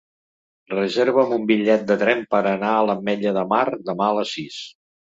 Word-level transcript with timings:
Reserva'm 0.71 1.35
un 1.37 1.45
bitllet 1.51 1.85
de 1.93 1.99
tren 2.05 2.25
per 2.33 2.41
anar 2.55 2.73
a 2.81 2.83
l'Ametlla 2.91 3.37
de 3.39 3.49
Mar 3.55 3.65
demà 3.95 4.13
a 4.13 4.21
les 4.21 4.37
sis. 4.39 4.63